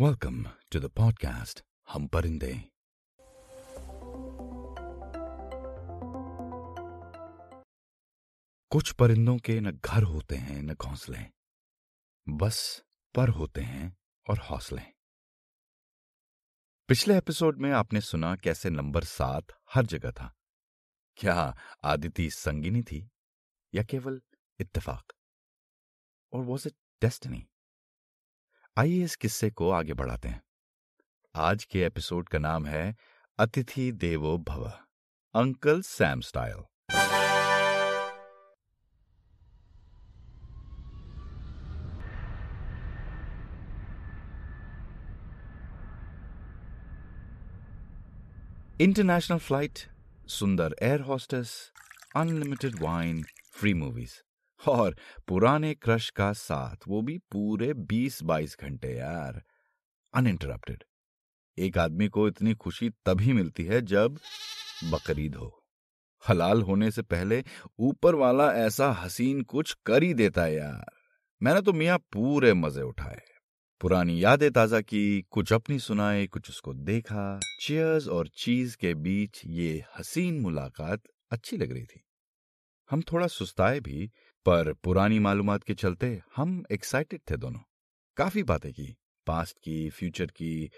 [0.00, 2.54] Welcome to the podcast हम परिंदे
[8.70, 11.18] कुछ परिंदों के न घर होते हैं, न घोंसले।
[12.28, 12.82] बस
[13.14, 13.96] पर होते हैं
[14.30, 14.82] और हौसले।
[16.88, 20.34] पिछले एपिसोड में आपने सुना कैसे नंबर सात हर जगह था।
[21.16, 23.10] क्या आदिति संगिनी थी
[23.74, 24.22] या केवल
[24.60, 25.12] इत्तेफाक?
[26.32, 27.46] और वॉज़ इट डेस्टिनी
[28.76, 30.42] आइए इस किस्से को आगे बढ़ाते हैं।
[31.34, 32.96] आज के एपिसोड का नाम है
[33.38, 34.64] अतिथि देवो भव,
[35.34, 36.64] uncle Sam style.
[48.80, 49.78] International flight,
[50.28, 51.72] सुंदर air hostess,
[52.16, 54.23] unlimited wine, free movies.
[54.68, 54.96] और
[55.28, 59.42] पुराने क्रश का साथ, वो भी पूरे बीस बाईस घंटे यार।
[60.14, 60.84] अनइंटरप्टेड
[61.58, 64.18] एक आदमी को इतनी खुशी तभी मिलती है जब
[64.84, 65.64] बकरीद हो।
[66.28, 67.44] हलाल होने से पहले
[67.78, 70.90] ऊपर वाला ऐसा हसीन कुछ कर ही देता है यार।
[71.42, 73.22] मैंने तो मियाँ पूरे मज़े उठाए।
[73.80, 79.42] पुरानी यादें ताज़ा की, कुछ अपनी सुनाए, कुछ उसको देखा। चेयर्स और चीज़ के बीच
[79.46, 82.04] ये हसीन मुलाकात अच्छी लग रही थी।
[82.90, 84.10] हम थोड़ा सुस्ताए भी
[84.46, 87.60] पर पुरानी मालूमात के चलते हम एक्साइटेड थे दोनों।
[88.16, 90.70] काफ़ी बातें की पास्ट की फ्यूचर की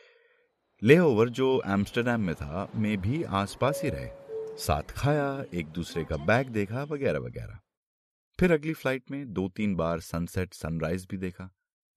[0.82, 4.10] लेओवर जो एम्स्टरडेम में था, में भी आसपास ही रहे।
[4.58, 7.58] साथ खाया, एक दूसरे का बैग देखा, वगैरह वगैरह।
[8.40, 11.50] फिर अगली फ़्लाइट में दो तीन बार सनसेट सनराइज भी देखा।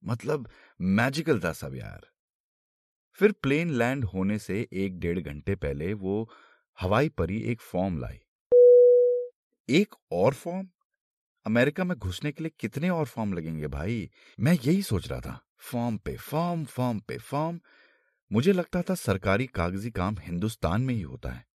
[0.06, 0.50] मतलब
[0.82, 2.08] मैजिकल था सब यार।
[3.14, 6.30] फिर प्लेन लैंड होने से एक डेढ़ घंटे पहले वो
[6.82, 8.20] हवाई परी एक फॉर्म लाई।
[9.70, 10.68] एक और फॉर्म
[11.46, 14.10] अमेरिका में घुसने के लिए कितने और फॉर्म लगेंगे भाई?
[14.40, 17.60] मैं यही सोच रहा था। फॉर्म पे, फॉर्म फॉर्म पे, फॉर्म।
[18.32, 21.46] मुझे लगता था सरकारी कागज़ी काम हिंदुस्तान में ही होता है।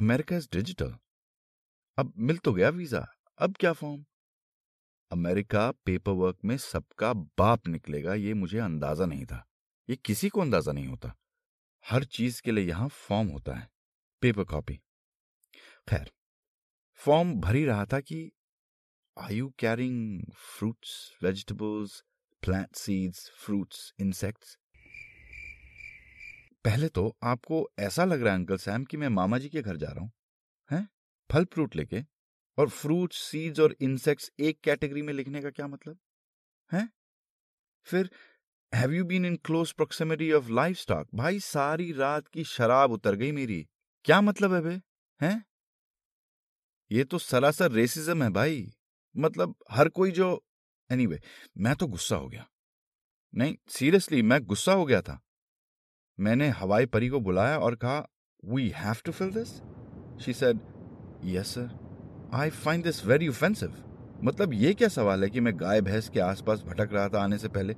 [0.00, 0.94] America is digital.
[1.98, 3.06] अब मिल तो गया वीज़ा।
[3.38, 4.04] अब क्या फॉर्म?
[5.10, 9.44] अमेरिका पेपर वर्क में सबका बाप निकलेगा, ये मुझे अंदाज़ा नहीं था।
[9.88, 11.14] ये किसी को अंदाज़ा नहीं होता।
[11.84, 13.68] हर चीज़ के लिए यहाँ फॉर्म होता है।
[14.22, 14.74] Paper copy.
[15.88, 16.10] खैर,
[16.94, 18.30] फॉर्म भरी रहा था कि
[19.18, 22.04] I you caring fruits vegetables
[22.42, 24.58] plant seeds fruits insects
[26.64, 29.76] पहले तो आपको ऐसा लग रहा है अंकल सैम कि मैं मामा जी के घर
[29.76, 30.12] जा रहा हूँ,
[30.70, 30.88] हैं?
[31.32, 32.02] फल फ्रूट लेके
[32.58, 35.98] और फ्रूट्स सीड्स और इंसेक्ट्स एक कैटेगरी में लिखने का क्या मतलब?
[36.72, 36.88] है?
[37.84, 38.10] फिर
[38.74, 43.32] have you been in close proximity of livestock भाई, सारी रात की शराब उतर गई
[43.32, 43.68] मेरी।
[44.04, 44.82] क्या मतलब है बे?
[45.26, 45.44] हैं?
[46.92, 48.74] ये तो सरासर रेसिज्म है भाई।
[49.16, 50.44] मतलब हर कोई जो
[50.90, 52.46] एनीवे anyway, मैं तो गुस्सा हो गया।
[53.34, 55.20] नहीं सीरियसली मैं गुस्सा हो गया था।
[56.20, 58.08] मैंने हवाई परी को बुलाया और कहा
[58.44, 59.48] we have to fill this
[60.24, 60.60] she said
[61.24, 63.74] yes sir I find this very offensive
[64.24, 67.38] मतलब ये क्या सवाल है कि मैं गाय भैंस के आसपास भटक रहा था आने
[67.38, 67.74] से पहले?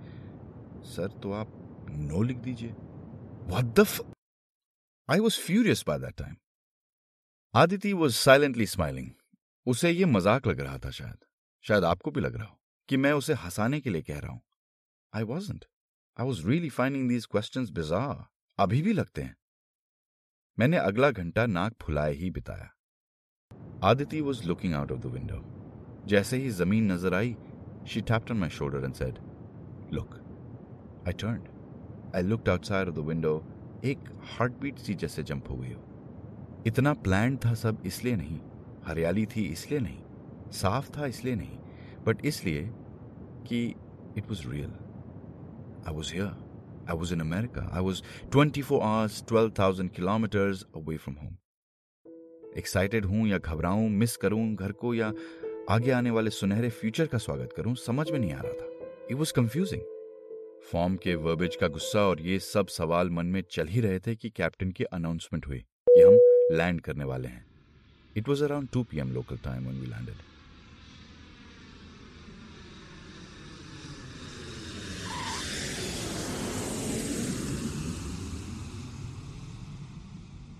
[0.90, 1.48] सर तो आप
[1.90, 2.74] नो लिख दीजिए।
[3.50, 3.86] The
[5.08, 6.36] I was furious by that time
[7.54, 9.10] Aditi was silently smiling
[9.66, 11.16] उसे ये मज़ाक लग रहा था शायद।
[11.64, 12.58] शायद आपको भी लग रहा हो
[12.88, 14.40] कि मैं उसे हंसाने के लिए कह रहा हूँ।
[15.12, 15.64] I wasn't
[16.16, 18.24] I was really finding these question bizarre
[18.58, 19.36] अभी भी लगते हैं।
[20.58, 22.70] मैंने अगला घंटा नाक फुलाए ही बिताया।
[23.84, 25.42] Aditi was looking out of the window
[26.08, 27.34] जैसे ही ज़मीन नज़र आई
[27.88, 29.18] she tapped on my shoulder and said
[29.94, 30.14] look
[31.08, 33.36] I turn I looked outside of the window
[33.84, 38.38] एक हार्ट बीट सी जैसे जंप हो गई हो। इतना प्लान था सब इसलिए नहीं।
[38.86, 41.58] हरियाली थी इसलिए नहीं साफ़ था इसलिए नहीं
[42.06, 42.70] बट इसलिए
[43.46, 43.74] कि
[44.18, 44.72] it was real
[45.88, 46.44] I was here
[46.84, 47.62] I was in America.
[47.72, 48.02] I was
[48.32, 51.36] 24 hours, 12,000 kilometers away from home.
[52.58, 55.12] Excited हूँ या घबराऊं मिस करूँ घर को या
[55.70, 59.16] आगे आने वाले सुनहरे फ्यूचर का स्वागत करूँ समझ में नहीं आ रहा था। इट
[59.16, 59.82] वॉज़ कंफ्यूजिंग
[60.72, 64.16] फॉर्म के वर्बेज का गुस्सा और ये सब सवाल मन में चल ही रहे थे
[64.16, 65.58] कि कैप्टन की अनाउंसमेंट हुई
[65.88, 66.18] कि हम
[66.56, 67.53] लैंड करने वाले हैं।
[68.16, 70.16] It was around two P M local time we landed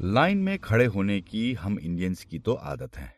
[0.03, 3.13] line में खड़े होने की हम इंडियंस की तो आदत है।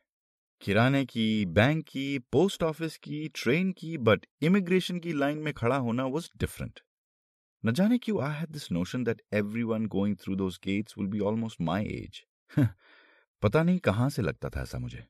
[0.63, 5.77] किराने की बैंक की पोस्ट ऑफ़िस की ट्रेन की बट इमिग्रेशन की लाइन में खड़ा
[5.77, 6.81] होना वॉज़ डिफरेंट
[7.65, 9.23] न जाने क्यों I had this notion that
[9.63, 12.23] everyone going through those gates will be almost my age
[13.43, 15.05] पता नहीं कहाँ से लगता था ऐसा मुझे।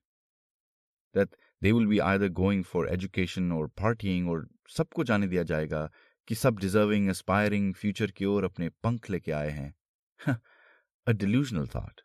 [1.14, 5.90] That they will be either going for education और पार्टिंग और सबको जाने दिया जाएगा
[6.28, 9.74] कि सब डिजर्विंग एस्पायरिंग फ्यूचर की ओर अपने पंख लेके आए हैं।
[11.06, 12.00] अ डिल्यूजनल थॉट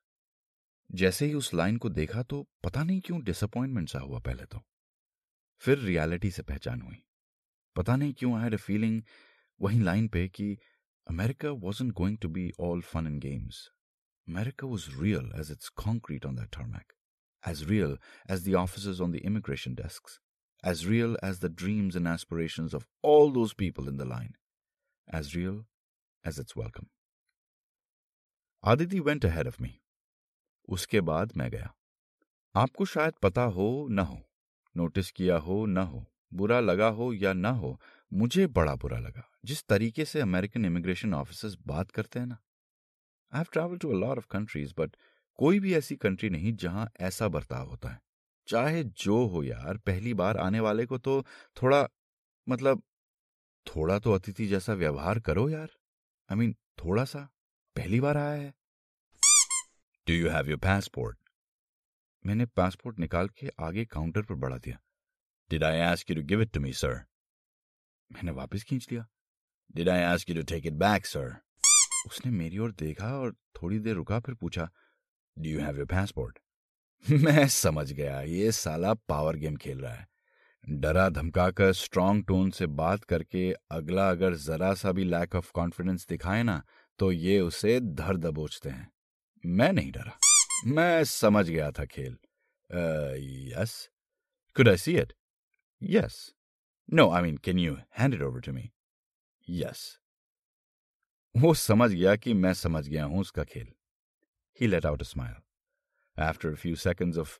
[0.91, 4.61] जैसे ही उस लाइन को देखा तो पता नहीं क्यों डिसअपॉइंटमेंट सा हुआ पहले तो।
[5.61, 7.03] फिर रियलिटी से पहचान हुई।
[7.75, 9.01] पता नहीं क्यों आई हैड अ फीलिंग
[9.61, 10.57] वही लाइन पे कि
[11.07, 13.69] America wasn't going to be all fun and games
[14.30, 16.94] America was real as it's concrete on that tarmac,
[17.42, 17.96] as real
[18.28, 20.18] as the officers on the immigration desks,
[20.62, 24.34] as real as the dreams and aspirations of all those people in the line,
[25.08, 25.58] as real
[26.24, 26.88] as its welcome.
[28.62, 29.72] Aditi went ahead of me.
[30.68, 31.72] उसके बाद मैं गया
[32.54, 34.18] आपको शायद पता हो न हो
[34.74, 36.04] नोटिस किया हो न हो
[36.34, 37.78] बुरा लगा हो या न हो
[38.12, 42.38] मुझे बड़ा बुरा लगा जिस तरीके से अमेरिकन इमिग्रेशन ऑफिसर्स बात करते हैं ना
[43.33, 44.95] I have travel to a lot of countries but
[45.39, 47.99] कोई भी ऐसी कंट्री नहीं जहाँ ऐसा बर्ताव होता है।
[48.47, 51.21] चाहे जो हो यार पहली बार आने वाले को तो
[51.61, 51.87] थोड़ा
[52.47, 52.81] मतलब
[53.65, 55.69] थोड़ा तो अतिथि जैसा व्यवहार करो यार।
[56.29, 57.19] आई I मीन mean, थोड़ा सा
[57.75, 58.53] पहली बार आया है।
[60.07, 61.17] Do you have your passport
[62.25, 64.79] मैंने पासपोर्ट निकाल के आगे काउंटर पर बढ़ा दिया।
[65.49, 66.99] Did I ask you to give it to me sir
[68.11, 69.05] मैंने वापस खींच लिया।
[69.75, 71.35] Did I ask you to take it back sir
[72.07, 74.69] उसने मेरी ओर देखा और थोड़ी देर रुका, फिर पूछा
[75.37, 76.39] do you have your passport
[77.05, 80.07] मैं समझ गया, ये साला पावर गेम खेल रहा है।
[80.63, 86.05] डरा धमकाकर स्ट्रांग टोन से बात करके अगला अगर जरा सा भी लैक ऑफ़ कॉन्फिडेंस
[86.09, 86.61] दिखाए ना
[86.99, 88.91] तो ये उसे धर दबोचते हैं।
[89.43, 90.17] मैं नहीं डरा।
[90.67, 92.17] मैं समझ गया था खेल।
[93.53, 93.73] Yes
[94.55, 95.13] could I see it
[95.81, 96.19] yes
[96.89, 98.69] no I mean can you hand it over to me
[99.47, 99.81] yes
[101.36, 103.72] वो समझ गया कि मैं समझ गया हूं उसका खेल
[104.60, 105.34] ही let out a smile
[106.18, 107.38] After a few seconds of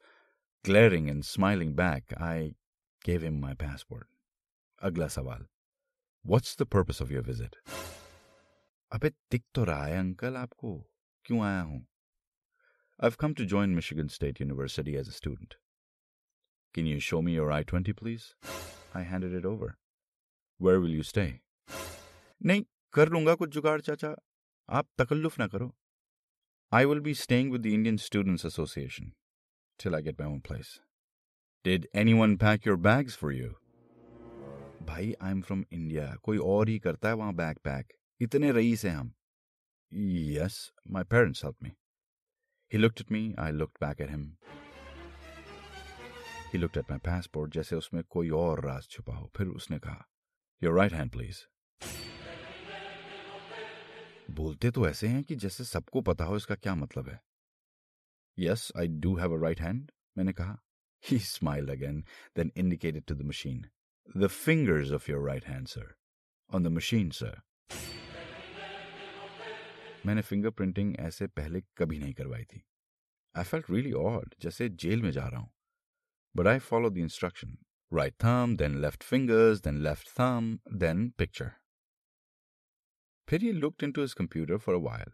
[0.64, 2.56] glaring and smiling back, I
[3.04, 4.06] gave him my passport.
[4.82, 5.46] Agla sawal.
[6.24, 7.56] What's the purpose of your visit?
[8.92, 10.74] अबे दिख तो रहा है अंकल आपको
[11.24, 11.80] क्यों आया हूं
[12.98, 15.56] I've come to join Michigan State University as a student.
[16.74, 18.34] Can you show me your I-20, please?
[18.94, 19.76] I handed it over.
[20.60, 21.40] Where will you stay?
[22.44, 24.15] नहीं कर लूँगा कुछ जुगाड़, चाचा।
[24.69, 25.73] आप तकल्लुफ ना करो।
[26.71, 29.11] I will be staying with the Indian Students Association
[29.79, 30.71] till I get my own place.
[31.65, 33.49] Did anyone pack your bags for you?
[34.83, 38.85] भाई आई एम फ्रॉम इंडिया कोई और ही करता है वहाँ बैग पैक इतने रईस
[38.85, 39.13] हैं हम।
[40.37, 41.71] Yes my parents help me
[42.71, 44.23] he looked at me I looked back at him
[46.53, 50.07] he looked at my passport जैसे उसमें कोई और राज छुपा हो। फिर उसने कहा
[50.61, 51.43] योर राइट हैंड प्लीज़
[54.31, 57.19] बोलते तो ऐसे हैं कि जैसे सबको पता हो इसका क्या मतलब है।
[58.37, 60.57] Yes I do have a right hand मैंने कहा।
[61.03, 62.01] He smile again
[62.35, 63.63] then indicated to the machine
[64.17, 65.93] the fingers of your right hand sir
[66.49, 67.39] on the machine sir
[70.05, 72.63] मैंने फिंगर प्रिंटिंग ऐसे पहले कभी नहीं करवाई थी।
[73.35, 75.51] आई फेल्ट रियली ऑड जैसे जेल में जा रहा हूँ।
[76.35, 77.57] But I follow the instruction
[77.91, 81.51] right thumb then left fingers then left thumb then picture
[83.31, 85.11] फिर ये looked into his computer for a while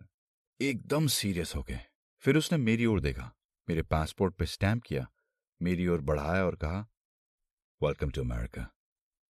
[0.62, 1.80] एकदम सीरियस हो गए।
[2.24, 3.36] फिर उसने मेरी ओर देखा।
[3.69, 5.06] मेरे पासपोर्ट पे स्टैम्प किया।
[5.62, 6.80] मेरी ओर बढ़ाया और कहा
[7.81, 8.68] welcome to America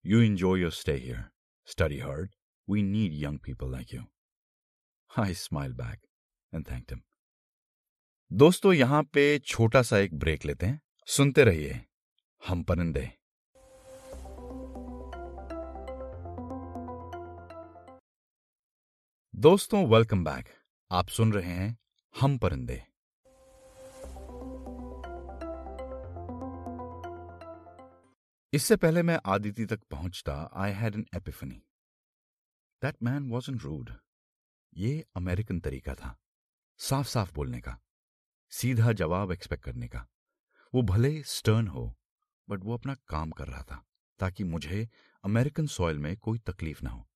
[0.06, 1.24] you enjoy your stay here
[1.66, 2.34] study hard
[2.70, 4.02] we need young people like you
[5.10, 6.00] I smile back
[6.54, 7.02] and thank him
[8.32, 11.80] दोस्तों, यहाँ पे छोटा सा एक ब्रेक लेते हैं। सुनते रहिए।
[12.48, 13.17] हम परिंदे।
[19.38, 20.48] दोस्तों वेलकम बैक
[20.90, 21.78] आप सुन रहे हैं
[22.20, 22.82] हम परिंदे।
[28.52, 31.62] इससे पहले मैं आदिति तक पहुँचता I had an epiphany
[32.82, 33.92] that man was in rude
[34.76, 36.16] ये अमेरिकन तरीका था
[36.80, 37.78] साफ़ साफ़ बोलने का,
[38.52, 40.06] सीधा जवाब एक्सपेक्ट करने का।
[40.74, 41.94] वो भले स्टर्न हो
[42.48, 43.84] बट वो अपना काम कर रहा था,
[44.20, 44.88] ताकि मुझे
[45.24, 47.07] अमेरिकन सॉइल में कोई तकलीफ़ ना हो।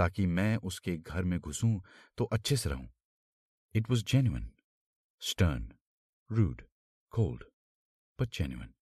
[0.00, 1.80] ताकि मैं उसके घर में घुसूं
[2.18, 2.88] तो अच्छे से रहूँ।
[3.74, 4.50] It was genuine
[5.20, 5.72] stern
[6.32, 6.62] rude
[7.10, 7.44] cold
[8.20, 8.74] but genuine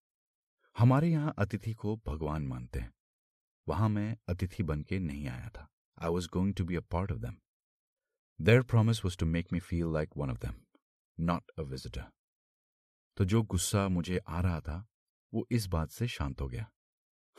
[0.77, 2.93] हमारे यहाँ अतिथि को भगवान मानते हैं।
[3.67, 5.67] वहाँ मैं अतिथि बन के नहीं आया था।
[6.01, 7.37] I was going to be a part of them
[8.41, 10.61] their promise was to make me feel like one of them
[11.19, 12.11] not a visitor
[13.17, 14.87] तो जो गुस्सा मुझे आ रहा था,
[15.33, 16.71] वो इस बात से शांत हो गया।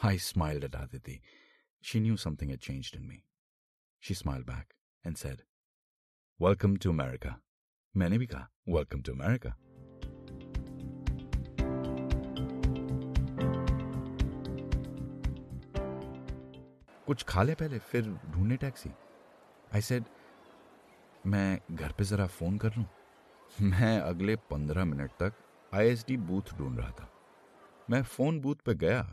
[0.05, 1.21] I smiled at Aditi
[1.83, 3.30] she knew something had changed इन me.
[4.03, 5.43] She smiled back and said,
[6.41, 7.35] Welcome to America.
[7.95, 9.53] मैंने भी कहा Welcome to America.
[17.07, 18.91] कुछ खा ले पहले फिर ढूँढने टैक्सी
[19.75, 20.05] आई सेड
[21.27, 22.87] मैं घर पे ज़रा फ़ोन कर लूँ
[23.61, 25.33] मैं अगले पंद्रह मिनट तक
[25.75, 27.11] आईएसडी बूथ ढूंढ रहा था
[27.91, 29.07] मैं फ़ोन बूथ पे गया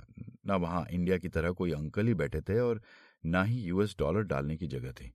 [0.47, 2.81] ना वहाँ इंडिया की तरह कोई अंकल ही बैठे थे और
[3.27, 5.13] ना ही यूएस डॉलर डालने की जगह थी।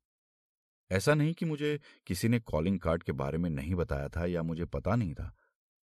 [0.91, 4.43] ऐसा नहीं कि मुझे किसी ने कॉलिंग कार्ड के बारे में नहीं बताया था या
[4.43, 5.35] मुझे पता नहीं था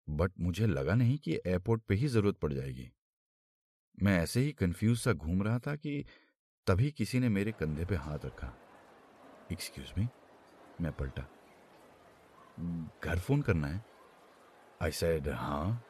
[0.09, 2.89] बट मुझे लगा नहीं कि एयरपोर्ट पे ही ज़रूरत पड़ जाएगी।
[4.03, 6.05] मैं ऐसे ही कंफ्यूज सा घूम रहा था कि
[6.67, 8.53] तभी किसी ने मेरे कंधे पे हाथ रखा।
[9.51, 10.07] एक्सक्यूज मी
[10.81, 11.27] मैं पलटा।
[13.05, 13.83] घर फ़ोन करना है?
[14.81, 15.83] आई सेड हाँ।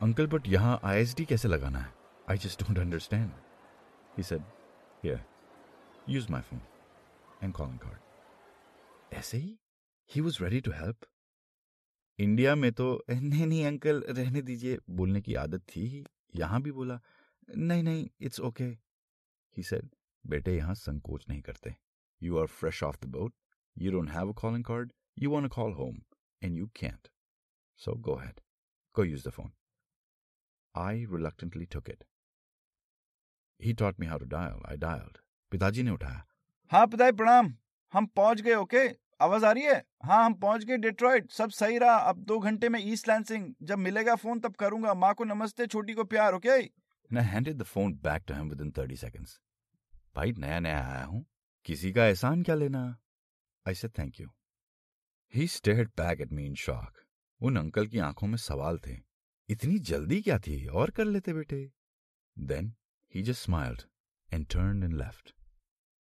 [0.00, 1.92] अंकल बट यहाँ आईएसडी कैसे लगाना है?
[2.30, 3.30] I just don't understand
[4.16, 4.42] he said
[6.10, 6.60] use my phone
[7.42, 9.58] and calling card ऐसे ही
[10.10, 11.06] he was ready to help
[12.18, 16.04] India में तो नहीं नहीं अंकल रहने दीजिए, बोलने की आदत थी
[16.36, 16.98] यहाँ भी बोला,
[17.56, 19.88] नहीं नहीं इट्स ओके ही सेड
[20.24, 21.74] बेटे, यहाँ संकोच नहीं करते।
[22.22, 23.34] You are fresh off the boat
[23.76, 26.02] you don't have a calling card you want to call home
[26.42, 27.08] and you can't
[27.80, 28.40] so go ahead
[28.96, 29.52] go use the phone
[30.74, 32.04] I reluctantly took it
[33.60, 35.19] he taught me how to dial I dialled
[35.50, 36.26] पिताजी ने उठाया।
[36.70, 37.54] हाँ पिताजी प्रणाम।
[37.92, 38.88] हम पहुँच गए okay?
[39.20, 39.84] आवाज़ आ रही है?
[40.04, 43.78] हाँ हम पहुँच गए डिट्रॉइट। सब सही रहा। अब दो घंटे में ईस्ट लैंसिंग जब
[43.78, 46.62] मिलेगा फ़ोन तब करूँगा। माँ को नमस्ते छोटी को प्यार okay?
[46.62, 49.28] And I handed the phone back to him within 30 seconds.
[50.16, 51.26] भाई नया नया आया हूँ।
[51.64, 52.98] किसी का एहसान क्या लेना?
[53.68, 54.28] Said thank you.
[55.36, 56.92] He stared back at me in shock.
[57.42, 58.96] उन अंकल की आँखों में सवाल थे।
[59.48, 60.66] इतनी जल्दी क्या थी?
[60.66, 61.72] और कर लेते बेटे।
[62.38, 62.74] Then
[63.14, 63.82] he just smiled
[64.34, 65.39] and turn and left.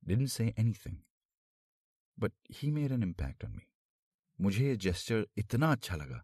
[0.05, 0.99] Didn't say anything.
[2.17, 3.67] But he made an impact on me.
[4.39, 6.21] मुझे ये जेस्चर इतना अच्छा लगा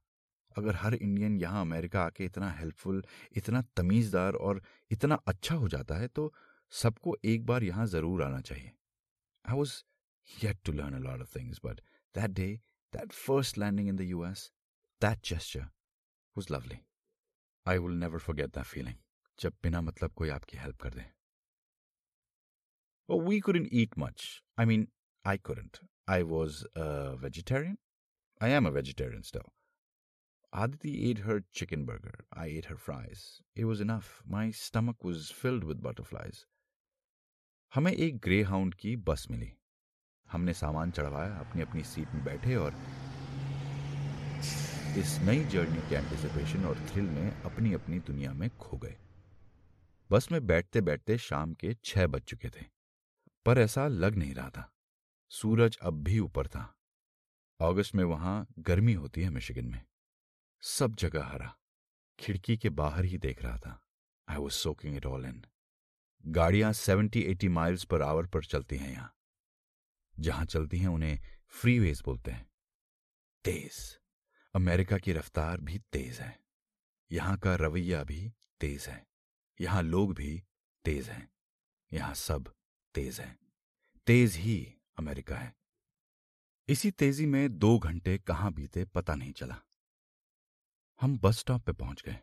[0.55, 3.03] अगर हर इंडियन यहाँ अमेरिका आके इतना हेल्पफुल
[3.37, 4.61] इतना तमीज़दार और
[4.91, 6.31] इतना अच्छा हो जाता है तो
[6.71, 8.71] सबको एक बार यहाँ ज़रूर आना चाहिए
[9.45, 9.73] I was
[10.29, 11.79] yet to learn a lot of things but
[12.15, 12.49] that day
[12.93, 14.51] that first landing in the U S
[15.01, 15.65] that gesture
[16.35, 16.79] was lovely
[17.65, 18.95] I will never forget that feeling
[19.39, 21.05] जब बिना मतलब कोई आपकी हेल्प कर दे
[23.10, 24.42] We couldn't eat much.
[24.58, 24.88] I mean,
[25.24, 25.80] I couldn't.
[26.08, 27.78] I was a vegetarian.
[28.40, 29.52] I am a vegetarian still.
[30.52, 32.24] Aditi ate her chicken burger.
[32.32, 33.40] I ate her fries.
[33.54, 34.22] It was enough.
[34.26, 36.44] My stomach was filled with butterflies.
[37.74, 39.52] हमें एक grey hound की बस मिली
[40.32, 42.74] हमने सामान चढ़वाया अपनी अपनी seat में बैठे और
[44.98, 48.96] इस नई जर्नी के एंटिसिपेशन और थ्रिल में अपनी अपनी दुनिया में खो गए
[50.10, 52.64] बस में बैठते बैठते शाम के छह बज चुके थे
[53.45, 54.73] पर ऐसा लग नहीं रहा था।
[55.29, 56.77] सूरज अब भी ऊपर था।
[57.61, 59.85] अगस्त में वहाँ गर्मी होती है मिशिगन में।
[60.61, 61.57] सब जगह हरा।
[62.19, 63.83] खिड़की के बाहर ही देख रहा था।
[64.29, 65.45] I was soaking it all in
[66.25, 69.15] गाड़ियाँ seventy eighty miles per hour पर चलती हैं यहाँ।
[70.19, 72.51] जहाँ चलती हैं उन्हें फ्रीवेज बोलते हैं।
[73.43, 73.99] तेज।
[74.55, 76.39] अमेरिका की रफ्तार भी तेज है।
[77.11, 79.07] यहाँ का रवैया भी तेज है।
[79.61, 80.43] यहाँ लोग भी
[80.85, 81.31] तेज हैं।
[81.93, 82.53] यहाँ सब
[82.93, 83.39] तेज है।
[84.07, 84.57] तेज ही
[84.99, 85.55] अमेरिका है।
[86.67, 89.61] इसी तेज़ी में दो घंटे कहाँ बीते पता नहीं चला।
[91.01, 92.19] हम बस स्टॉप पे पहुँच गए।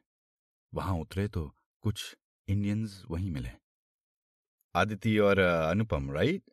[0.74, 1.48] वहाँ उतरे तो
[1.82, 2.16] कुछ
[2.48, 3.50] इंडियंस वहीं मिले।
[4.74, 6.50] आदिति और Anupam, right?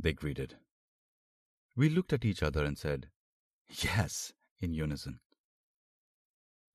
[0.00, 0.52] They greeted
[1.76, 3.10] we looked at each other and said
[3.84, 5.18] yes in unison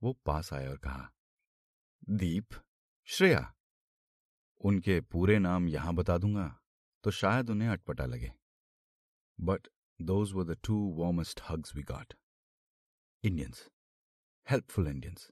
[0.03, 1.11] वो पास आए और कहा,
[2.09, 2.49] दीप,
[3.05, 3.55] श्रेया
[4.61, 6.47] उनके पूरे नाम यहाँ बता दूँगा
[7.03, 8.31] तो शायद उन्हें अटपटा लगे।
[9.39, 9.67] But
[9.99, 12.13] those were the two warmest hugs we got
[13.23, 13.67] Indians
[14.47, 15.29] helpful Indians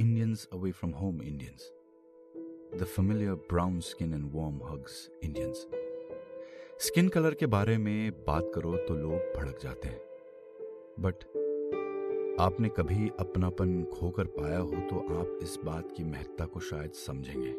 [0.00, 1.64] Indians away from home Indians,
[2.78, 5.58] the familiar brown skin and warm hugs Indians.
[6.78, 9.98] Skin colour के बारे में बात करो तो लोग भड़क जाते हैं।
[11.00, 11.24] बट
[12.40, 17.52] आपने कभी अपनापन खोकर पाया हो तो आप इस बात की महत्ता को शायद समझेंगे।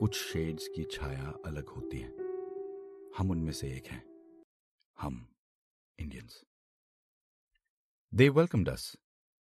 [0.00, 2.08] कुछ शेड्स की छाया अलग होती है।
[3.18, 4.02] हम उनमें से एक हैं।
[4.96, 5.14] हम
[5.98, 6.40] इंडियंस
[8.12, 8.96] दे वेलकम डस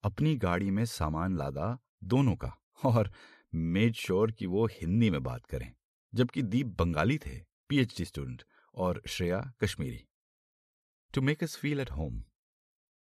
[0.05, 2.53] अपनी गाड़ी में सामान लादा दोनों का
[2.85, 3.13] और
[3.55, 5.73] मेड श्योर कि वो हिंदी में बात करें,
[6.13, 8.43] जबकि दीप बंगाली थे पीएचडी स्टूडेंट
[8.75, 10.05] और Shreya Kashmiri.
[11.15, 12.23] To make us feel at home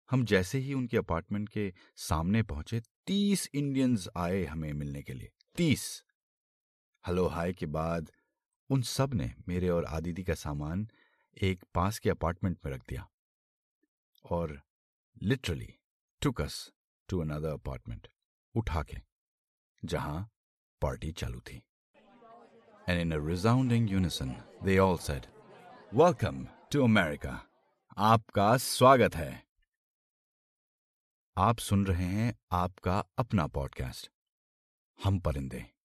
[0.10, 5.32] हम जैसे ही उनके अपार्टमेंट के सामने पहुँचे, तीस इंडियंस आए हमें मिलने के लिए।
[5.56, 6.04] तीस।
[7.08, 8.12] हेलो हाय के बाद
[8.70, 10.90] उन सबने मेरे और आदिति का सामान
[11.42, 13.10] एक पास के अपार्टमेंट में रख दिया
[14.32, 14.62] और
[15.24, 15.74] literally
[16.22, 16.72] took us
[17.10, 18.08] to another apartment
[18.56, 18.98] उठा के
[19.86, 20.30] जहाँ
[20.82, 21.64] पार्टी चालू थी।
[22.90, 24.30] And in a resounding unison,
[24.68, 25.24] they all said,
[26.00, 27.38] Welcome to America.
[27.98, 29.46] आपका स्वागत है।
[31.38, 34.12] आप सुन रहे हैं आपका अपना पॉडकास्ट
[35.04, 35.81] हम परिंदे।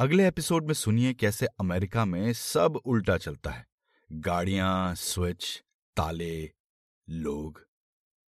[0.00, 3.66] अगले एपिसोड में सुनिए कैसे अमेरिका में सब उल्टा चलता है।
[4.12, 5.64] गाड़ियाँ, स्विच,
[5.96, 6.50] ताले,
[7.10, 7.69] लोग।